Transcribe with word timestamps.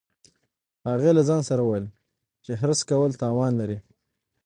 هغې 0.89 1.11
له 1.17 1.21
ځان 1.29 1.41
سره 1.49 1.61
وویل 1.63 1.85
چې 2.43 2.51
حرص 2.61 2.79
کول 2.89 3.11
تاوان 3.21 3.51
لري 3.61 3.77